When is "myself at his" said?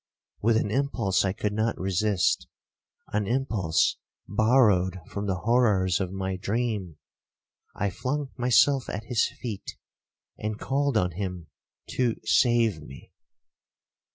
8.35-9.27